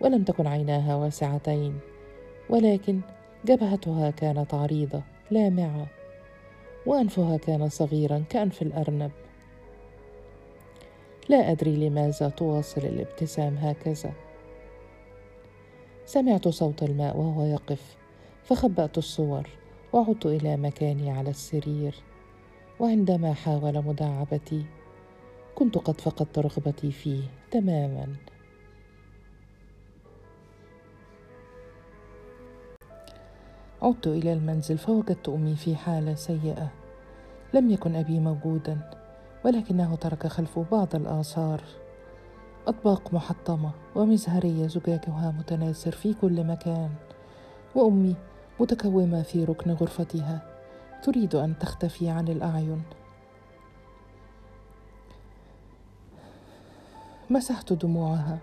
ولم 0.00 0.24
تكن 0.24 0.46
عيناها 0.46 0.94
واسعتين 0.94 1.78
ولكن 2.50 3.00
جبهتها 3.44 4.10
كانت 4.10 4.54
عريضة 4.54 5.02
لامعة 5.30 5.86
وأنفها 6.86 7.36
كان 7.36 7.68
صغيرا 7.68 8.24
كأنف 8.30 8.62
الأرنب. 8.62 9.10
لا 11.28 11.50
أدري 11.50 11.88
لماذا 11.88 12.28
تواصل 12.28 12.80
الابتسام 12.80 13.56
هكذا. 13.56 14.12
سمعت 16.06 16.48
صوت 16.48 16.82
الماء 16.82 17.16
وهو 17.16 17.44
يقف 17.44 17.96
فخبأت 18.44 18.98
الصور 18.98 19.48
وعدت 19.92 20.26
إلى 20.26 20.56
مكاني 20.56 21.10
على 21.10 21.30
السرير 21.30 21.94
وعندما 22.80 23.32
حاول 23.32 23.84
مداعبتي 23.84 24.64
كنت 25.58 25.78
قد 25.78 26.00
فقدت 26.00 26.38
رغبتي 26.38 26.92
فيه 26.92 27.22
تماما. 27.50 28.06
عدت 33.82 34.06
إلى 34.06 34.32
المنزل 34.32 34.78
فوجدت 34.78 35.28
أمي 35.28 35.56
في 35.56 35.76
حالة 35.76 36.14
سيئة. 36.14 36.70
لم 37.54 37.70
يكن 37.70 37.96
أبي 37.96 38.20
موجودا 38.20 38.90
ولكنه 39.44 39.94
ترك 39.94 40.26
خلفه 40.26 40.64
بعض 40.72 40.94
الآثار. 40.94 41.62
أطباق 42.66 43.14
محطمة 43.14 43.70
ومزهرية 43.94 44.66
زجاجها 44.66 45.34
متناثر 45.38 45.92
في 45.92 46.14
كل 46.14 46.44
مكان 46.44 46.90
وأمي 47.74 48.16
متكومة 48.60 49.22
في 49.22 49.44
ركن 49.44 49.70
غرفتها 49.70 50.42
تريد 51.02 51.34
أن 51.34 51.58
تختفي 51.58 52.08
عن 52.08 52.28
الأعين. 52.28 52.82
مسحت 57.30 57.72
دموعها 57.72 58.38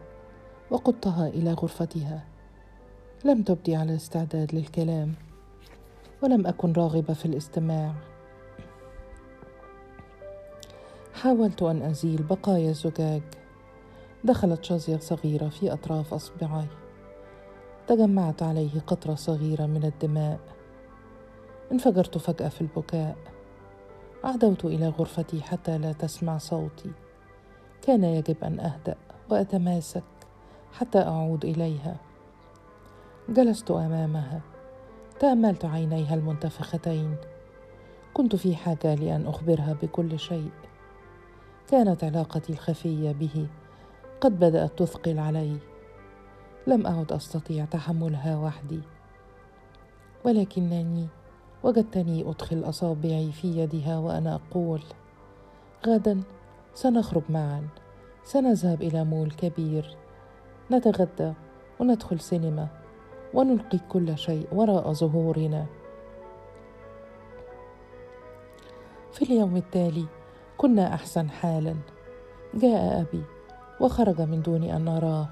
وقدتها 0.72 1.28
إلى 1.28 1.54
غرفتها. 1.54 2.24
لم 3.26 3.44
تبدي 3.44 3.76
على 3.76 3.96
استعداد 3.96 4.56
للكلام 4.56 5.14
ولم 6.24 6.48
أكن 6.48 6.74
راغبة 6.74 7.14
في 7.14 7.26
الاستماع. 7.26 7.94
حاولت 11.14 11.64
أن 11.64 11.82
أزيل 11.82 12.24
بقايا 12.24 12.70
الزجاج. 12.70 13.22
دخلت 14.24 14.64
شظيه 14.64 14.98
صغيرة 14.98 15.50
في 15.50 15.74
أطراف 15.74 16.14
أصبعي. 16.14 16.68
تجمعت 17.88 18.44
عليه 18.44 18.80
قطرة 18.88 19.16
صغيرة 19.16 19.66
من 19.66 19.84
الدماء. 19.84 20.40
انفجرت 21.72 22.18
فجأة 22.18 22.50
في 22.50 22.62
البكاء. 22.62 23.18
عدوت 24.24 24.66
إلى 24.66 24.88
غرفتي 24.88 25.42
حتى 25.42 25.78
لا 25.78 25.92
تسمع 25.92 26.38
صوتي. 26.38 26.92
كان 27.88 28.04
يجب 28.04 28.44
أن 28.44 28.60
أهدأ 28.60 28.96
وأتماسك 29.30 30.04
حتى 30.74 31.00
أعود 31.00 31.46
إليها. 31.46 31.96
جلست 33.30 33.72
أمامها. 33.72 34.42
تأملت 35.20 35.66
عينيها 35.66 36.16
المنتفختين. 36.16 37.16
كنت 38.14 38.36
في 38.36 38.56
حاجة 38.56 38.96
لأن 38.96 39.28
أخبرها 39.28 39.76
بكل 39.82 40.20
شيء. 40.20 40.50
كانت 41.68 42.04
علاقتي 42.04 42.54
الخفية 42.54 43.12
به 43.12 43.48
قد 44.22 44.40
بدأت 44.40 44.80
تثقل 44.80 45.20
علي. 45.20 45.58
لم 46.68 46.88
أعد 46.88 47.12
أستطيع 47.12 47.66
تحملها 47.66 48.38
وحدي. 48.38 48.82
ولكنني 50.26 51.08
وجدتني 51.64 52.30
أدخل 52.30 52.70
أصابعي 52.70 53.32
في 53.32 53.48
يدها 53.48 53.98
وأنا 53.98 54.36
أقول 54.36 54.82
غدا. 55.88 56.24
سنخرج 56.76 57.24
معا. 57.30 57.68
سنذهب 58.24 58.82
إلى 58.82 59.04
مول 59.04 59.32
كبير. 59.32 59.96
نتغدى 60.72 61.34
وندخل 61.80 62.20
سينما 62.20 62.68
ونلقي 63.34 63.80
كل 63.90 64.18
شيء 64.18 64.48
وراء 64.52 64.94
ظهورنا. 64.94 65.66
في 69.12 69.22
اليوم 69.22 69.58
التالي 69.58 70.06
كنا 70.58 70.94
أحسن 70.94 71.30
حالا. 71.30 71.76
جاء 72.54 73.02
أبي 73.02 73.24
وخرج 73.82 74.22
من 74.22 74.42
دون 74.42 74.64
أن 74.64 74.86
نراه. 74.86 75.28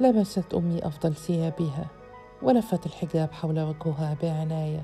لبست 0.00 0.54
أمي 0.54 0.86
أفضل 0.86 1.14
ثيابها 1.14 1.86
ولفت 2.42 2.86
الحجاب 2.86 3.32
حول 3.32 3.60
وجهها 3.60 4.16
بعناية 4.22 4.82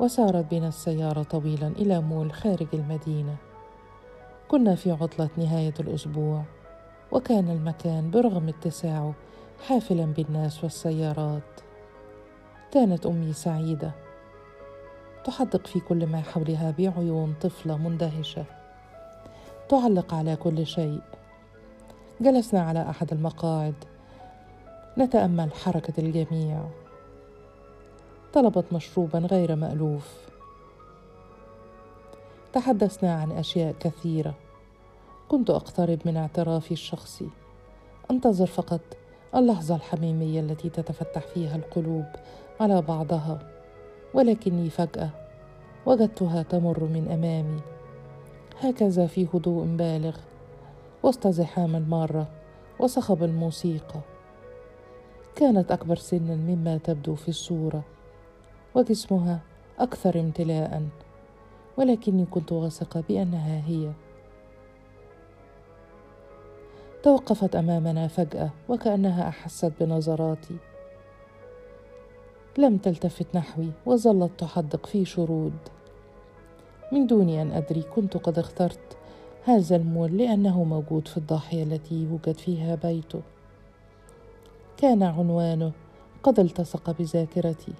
وسارت 0.00 0.50
بنا 0.50 0.68
السيارة 0.68 1.22
طويلا 1.22 1.66
إلى 1.66 2.00
مول 2.00 2.32
خارج 2.32 2.68
المدينة. 2.74 3.36
كنا 4.52 4.74
في 4.74 4.90
عطلة 4.90 5.28
نهاية 5.36 5.74
الأسبوع 5.80 6.42
وكان 7.12 7.50
المكان 7.50 8.10
برغم 8.10 8.48
اتساعه 8.48 9.14
حافلا 9.66 10.04
بالناس 10.04 10.64
والسيارات. 10.64 11.60
كانت 12.72 13.06
أمي 13.06 13.32
سعيدة. 13.32 13.92
تحدق 15.24 15.66
في 15.66 15.80
كل 15.80 16.06
ما 16.06 16.20
حولها 16.20 16.70
بعيون 16.78 17.34
طفلة 17.42 17.76
مندهشة. 17.76 18.44
تعلق 19.68 20.14
على 20.14 20.36
كل 20.36 20.66
شيء. 20.66 21.00
جلسنا 22.20 22.62
على 22.62 22.90
أحد 22.90 23.12
المقاعد. 23.12 23.74
نتأمل 24.98 25.52
حركة 25.52 25.94
الجميع. 25.98 26.64
طلبت 28.32 28.72
مشروبا 28.72 29.18
غير 29.18 29.56
مألوف. 29.56 30.08
تحدثنا 32.52 33.14
عن 33.14 33.32
أشياء 33.32 33.74
كثيرة. 33.80 34.34
كنت 35.32 35.50
أقترب 35.50 35.98
من 36.04 36.16
اعترافي 36.16 36.72
الشخصي. 36.72 37.28
أنتظر 38.10 38.46
فقط 38.46 38.80
اللحظة 39.34 39.76
الحميمية 39.76 40.40
التي 40.40 40.68
تتفتح 40.68 41.26
فيها 41.26 41.56
القلوب 41.56 42.04
على 42.60 42.82
بعضها 42.82 43.38
ولكني 44.14 44.70
فجأة 44.70 45.10
وجدتها 45.86 46.42
تمر 46.42 46.84
من 46.84 47.08
أمامي. 47.08 47.60
هكذا 48.60 49.06
في 49.06 49.26
هدوء 49.34 49.64
بالغ 49.64 50.16
وسط 51.02 51.26
زحام 51.26 51.76
المارة 51.76 52.28
وصخب 52.80 53.22
الموسيقى. 53.22 54.00
كانت 55.36 55.72
أكبر 55.72 55.96
سنا 55.96 56.36
مما 56.36 56.76
تبدو 56.76 57.14
في 57.14 57.28
الصورة 57.28 57.82
وجسمها 58.74 59.40
أكثر 59.78 60.20
امتلاء 60.20 60.82
ولكني 61.78 62.24
كنت 62.24 62.52
واثقة 62.52 63.04
بأنها 63.08 63.62
هي. 63.66 63.92
توقفت 67.02 67.56
أمامنا 67.56 68.08
فجأة 68.08 68.50
وكأنها 68.68 69.28
أحست 69.28 69.72
بنظراتي. 69.80 70.56
لم 72.58 72.76
تلتفت 72.76 73.26
نحوي 73.34 73.68
وظلت 73.86 74.30
تحدق 74.38 74.86
في 74.86 75.04
شرود. 75.04 75.52
من 76.92 77.06
دون 77.06 77.28
أن 77.28 77.50
أدري 77.50 77.82
كنت 77.82 78.16
قد 78.16 78.38
اخترت 78.38 78.96
هذا 79.44 79.76
المول 79.76 80.18
لأنه 80.18 80.64
موجود 80.64 81.08
في 81.08 81.16
الضاحية 81.16 81.62
التي 81.62 81.94
يوجد 81.94 82.38
فيها 82.38 82.74
بيته. 82.74 83.20
كان 84.76 85.02
عنوانه 85.02 85.72
قد 86.22 86.40
التصق 86.40 86.90
بذاكرتي. 86.90 87.72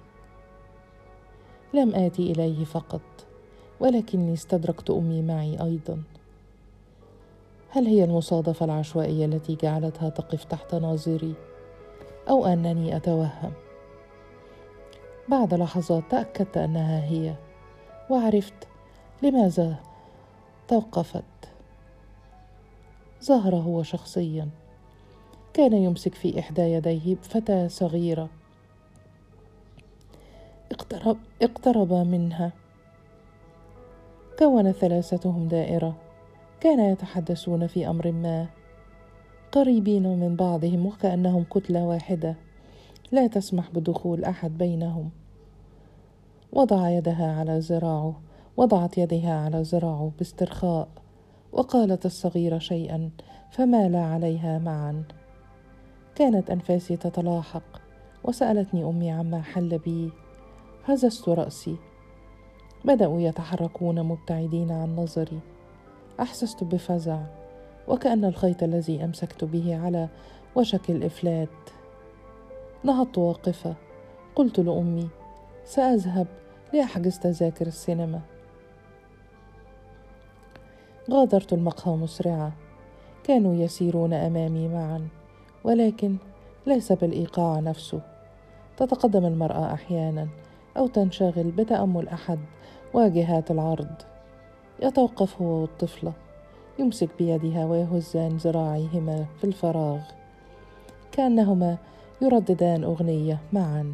لم 1.73 1.95
آتي 1.95 2.31
إليه 2.31 2.65
فقط 2.65 3.01
ولكني 3.79 4.33
استدركت 4.33 4.89
أمي 4.89 5.21
معي 5.21 5.63
أيضا. 5.63 6.03
هل 7.75 7.87
هي 7.87 8.03
المصادفة 8.03 8.65
العشوائية 8.65 9.25
التي 9.25 9.55
جعلتها 9.55 10.09
تقف 10.09 10.43
تحت 10.43 10.75
ناظري؟ 10.75 11.35
أو 12.29 12.45
أنني 12.45 12.95
أتوهم. 12.95 13.53
بعد 15.29 15.53
لحظات 15.53 16.03
تأكدت 16.09 16.57
أنها 16.57 17.03
هي 17.03 17.35
وعرفت 18.09 18.53
لماذا 19.21 19.75
توقفت. 20.67 21.23
ظهر 23.23 23.55
هو 23.55 23.83
شخصيا. 23.83 24.49
كان 25.53 25.73
يمسك 25.73 26.15
في 26.15 26.39
إحدى 26.39 26.61
يديه 26.61 27.15
فتاة 27.15 27.67
صغيرة. 27.67 28.29
اقترب, 30.71 31.17
اقترب 31.41 31.93
منها. 31.93 32.51
كون 34.39 34.71
ثلاثتهم 34.71 35.47
دائرة. 35.47 36.02
كانا 36.63 36.89
يتحدثون 36.89 37.67
في 37.67 37.87
أمر 37.89 38.11
ما. 38.11 38.47
قريبين 39.51 40.19
من 40.19 40.35
بعضهم 40.35 40.85
وكأنهم 40.85 41.43
كتلة 41.43 41.85
واحدة. 41.85 42.35
لا 43.11 43.27
تسمح 43.27 43.69
بدخول 43.71 44.23
أحد 44.23 44.57
بينهم. 44.57 45.09
وضع 46.53 46.89
يدها 46.89 47.39
على 47.39 47.59
ذراعه. 47.59 48.21
وضعت 48.57 48.97
يدها 48.97 49.33
على 49.33 49.61
ذراعه 49.61 50.11
باسترخاء. 50.17 50.87
وقالت 51.51 52.05
الصغيرة 52.05 52.57
شيئا 52.57 53.09
فمال 53.51 53.95
عليها 53.95 54.59
معا. 54.59 55.03
كانت 56.15 56.49
أنفاسي 56.49 56.97
تتلاحق. 56.97 57.81
وسألتني 58.23 58.83
أمي 58.83 59.11
عما 59.11 59.41
حل 59.41 59.77
بي. 59.77 60.11
هززت 60.85 61.29
رأسي. 61.29 61.75
بدأوا 62.85 63.21
يتحركون 63.21 64.03
مبتعدين 64.03 64.71
عن 64.71 64.95
نظري. 64.95 65.39
أحسست 66.19 66.63
بفزع 66.63 67.19
وكأن 67.87 68.25
الخيط 68.25 68.63
الذي 68.63 69.03
أمسكت 69.03 69.43
به 69.43 69.79
على 69.85 70.07
وشك 70.55 70.89
الإفلات. 70.89 71.49
نهضت 72.83 73.17
واقفة 73.17 73.75
قلت 74.35 74.59
لأمي 74.59 75.09
سأذهب 75.65 76.27
لأحجز 76.73 77.19
تذاكر 77.19 77.67
السينما. 77.67 78.21
غادرت 81.11 81.53
المقهى 81.53 81.95
مسرعة 81.95 82.53
كانوا 83.23 83.55
يسيرون 83.55 84.13
أمامي 84.13 84.67
معا 84.67 85.07
ولكن 85.63 86.15
ليس 86.67 86.91
بالإيقاع 86.91 87.59
نفسه. 87.59 88.01
تتقدم 88.77 89.25
المرأة 89.25 89.73
أحيانا 89.73 90.27
أو 90.77 90.87
تنشغل 90.87 91.51
بتأمل 91.51 92.07
أحد 92.07 92.39
واجهات 92.93 93.51
العرض. 93.51 94.12
يتوقف 94.83 95.41
هو 95.41 95.61
والطفلة 95.61 96.13
يمسك 96.79 97.09
بيدها 97.19 97.65
ويهزان 97.65 98.37
ذراعيهما 98.37 99.25
في 99.37 99.43
الفراغ. 99.43 99.99
كأنهما 101.11 101.77
يرددان 102.21 102.83
أغنية 102.83 103.39
معا. 103.53 103.93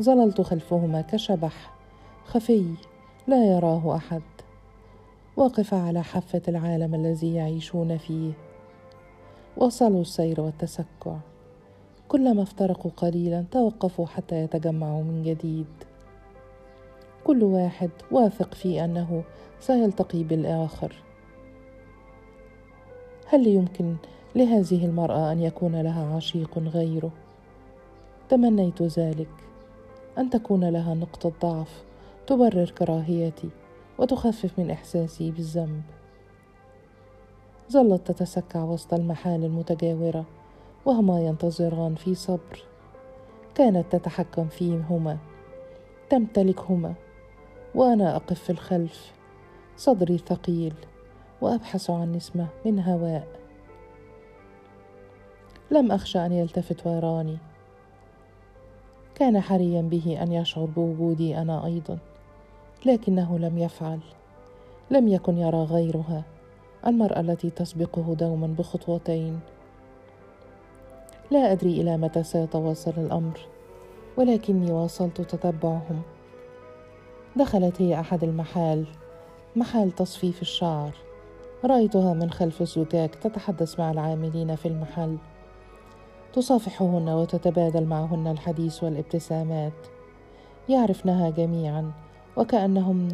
ظللت 0.00 0.40
خلفهما 0.40 1.00
كشبح. 1.00 1.74
خفي 2.26 2.74
لا 3.26 3.44
يراه 3.44 3.96
أحد. 3.96 4.22
واقفة 5.36 5.76
على 5.76 6.02
حافة 6.02 6.42
العالم 6.48 6.94
الذي 6.94 7.34
يعيشون 7.34 7.98
فيه. 7.98 8.32
واصلوا 9.56 10.00
السير 10.00 10.40
والتسكع. 10.40 11.16
كلما 12.08 12.42
افترقوا 12.42 12.90
قليلا 12.96 13.44
توقفوا 13.50 14.06
حتى 14.06 14.36
يتجمعوا 14.42 15.02
من 15.02 15.22
جديد. 15.22 15.66
كل 17.28 17.44
واحد 17.44 17.90
واثق 18.10 18.54
في 18.54 18.84
أنه 18.84 19.22
سيلتقي 19.60 20.22
بالآخر. 20.22 20.92
هل 23.26 23.46
يمكن 23.46 23.96
لهذه 24.36 24.86
المرأة 24.86 25.32
أن 25.32 25.40
يكون 25.40 25.80
لها 25.80 26.16
عشيق 26.16 26.58
غيره؟ 26.58 27.10
تمنيت 28.28 28.82
ذلك. 28.82 29.28
أن 30.18 30.30
تكون 30.30 30.68
لها 30.68 30.94
نقطة 30.94 31.32
ضعف 31.42 31.84
تبرر 32.26 32.70
كراهيتي 32.70 33.48
وتخفف 33.98 34.58
من 34.58 34.70
إحساسي 34.70 35.30
بالذنب. 35.30 35.82
ظلت 37.72 38.10
تتسكع 38.10 38.64
وسط 38.64 38.94
المحال 38.94 39.44
المتجاورة 39.44 40.24
وهما 40.86 41.20
ينتظران 41.20 41.94
في 41.94 42.14
صبر. 42.14 42.64
كانت 43.54 43.96
تتحكم 43.96 44.48
فيهما 44.48 45.18
تمتلكهما. 46.10 46.94
وأنا 47.74 48.16
أقف 48.16 48.40
في 48.40 48.50
الخلف. 48.50 49.12
صدري 49.76 50.18
ثقيل 50.18 50.74
وأبحث 51.40 51.90
عن 51.90 52.12
نسمه 52.12 52.46
من 52.64 52.80
هواء. 52.80 53.28
لم 55.70 55.92
اخشى 55.92 56.26
أن 56.26 56.32
يلتفت 56.32 56.86
ويراني. 56.86 57.38
كان 59.14 59.40
حريا 59.40 59.82
به 59.82 60.22
أن 60.22 60.32
يشعر 60.32 60.64
بوجودي 60.64 61.38
أنا 61.38 61.66
أيضا 61.66 61.98
لكنه 62.86 63.38
لم 63.38 63.58
يفعل. 63.58 64.00
لم 64.90 65.08
يكن 65.08 65.38
يرى 65.38 65.62
غيرها 65.62 66.22
المرأة 66.86 67.20
التي 67.20 67.50
تسبقه 67.50 68.14
دوما 68.14 68.46
بخطوتين. 68.46 69.40
لا 71.30 71.52
أدري 71.52 71.80
إلى 71.80 71.96
متى 71.96 72.22
سيتواصل 72.22 72.92
الأمر 72.96 73.40
ولكني 74.16 74.72
واصلت 74.72 75.20
تتبعهم. 75.20 76.02
دخلت 77.38 77.82
هي 77.82 78.00
أحد 78.00 78.24
المحال 78.24 78.86
محال 79.56 79.94
تصفيف 79.94 80.42
الشعر. 80.42 80.90
رأيتها 81.64 82.14
من 82.14 82.30
خلف 82.30 82.60
الزجاج 82.60 83.10
تتحدث 83.10 83.80
مع 83.80 83.90
العاملين 83.90 84.56
في 84.56 84.68
المحل. 84.68 85.16
تصافحهن 86.32 87.08
وتتبادل 87.08 87.84
معهن 87.84 88.26
الحديث 88.26 88.84
والابتسامات. 88.84 89.72
يعرفنها 90.68 91.30
جميعا 91.30 91.92
وكأنهم 92.36 93.08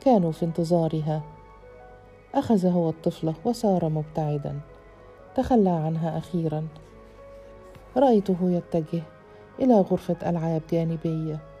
كانوا 0.00 0.32
في 0.32 0.44
انتظارها. 0.44 1.22
اخذ 2.34 2.66
هو 2.66 2.88
الطفله 2.88 3.34
وسار 3.44 3.88
مبتعدا. 3.88 4.60
تخلى 5.34 5.70
عنها 5.70 6.18
أخيرا. 6.18 6.66
رأيته 7.96 8.36
يتجه 8.42 9.02
إلى 9.60 9.74
غرفة 9.74 10.30
ألعاب 10.30 10.62
جانبية. 10.72 11.53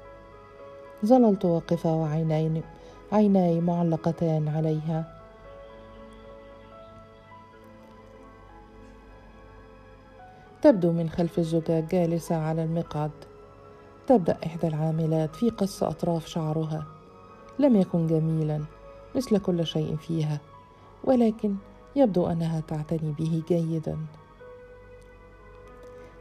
ظللت 1.04 1.44
واقفه 1.44 1.94
وعيني 1.94 2.62
عيناي 3.12 3.60
معلقتان 3.60 4.48
عليها. 4.48 5.20
تبدو 10.62 10.92
من 10.92 11.08
خلف 11.10 11.38
الزجاج 11.38 11.88
جالسة 11.88 12.36
على 12.36 12.64
المقعد. 12.64 13.10
تبدأ 14.06 14.36
إحدى 14.46 14.66
العاملات 14.66 15.36
في 15.36 15.50
قص 15.50 15.82
أطراف 15.82 16.26
شعرها. 16.26 16.86
لم 17.58 17.76
يكن 17.76 18.06
جميلا 18.06 18.60
مثل 19.16 19.38
كل 19.38 19.66
شيء 19.66 19.96
فيها 19.96 20.40
ولكن 21.04 21.54
يبدو 21.96 22.26
أنها 22.26 22.60
تعتني 22.60 23.14
به 23.18 23.42
جيدا. 23.48 23.98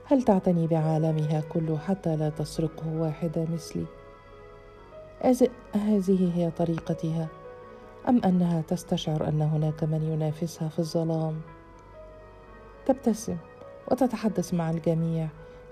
هل 0.06 0.24
تعتني 0.24 0.67
بعالمها 0.67 1.41
كله 1.41 1.78
حتى 1.78 2.15
لا 2.15 2.30
تسرقه 2.30 2.88
واحدة 2.88 3.46
مثلي؟ 3.54 3.86
هذه 5.73 6.31
هي 6.36 6.51
طريقتها. 6.51 7.27
أم 8.09 8.21
أنها 8.25 8.62
تستشعر 8.62 9.27
أن 9.27 9.41
هناك 9.41 9.83
من 9.83 10.03
ينافسها 10.03 10.69
في 10.69 10.79
الظلام. 10.79 11.41
تبتسم 12.86 13.38
وتتحدث 13.91 14.53
مع 14.53 14.69
الجميع 14.69 15.27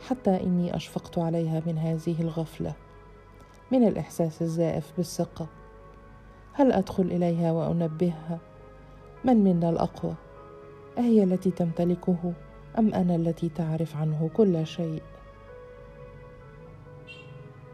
حتى 0.07 0.43
إني 0.43 0.75
أشفقت 0.75 1.17
عليها 1.17 1.61
من 1.65 1.77
هذه 1.77 2.21
الغفلة. 2.21 2.73
من 3.71 3.87
الإحساس 3.87 4.41
الزائف 4.41 4.91
بالثقة. 4.97 5.47
هل 6.53 6.71
أدخل 6.71 7.03
إليها 7.03 7.51
وأنبهها؟ 7.51 8.39
من 9.25 9.43
منا 9.43 9.69
الأقوى؟ 9.69 10.13
أهي 10.97 11.23
التي 11.23 11.51
تمتلكه 11.51 12.33
أم 12.79 12.93
أنا 12.93 13.15
التي 13.15 13.49
تعرف 13.49 13.97
عنه 13.97 14.29
كل 14.33 14.67
شيء؟ 14.67 15.01